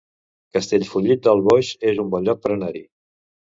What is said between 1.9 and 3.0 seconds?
es un bon lloc per anar-hi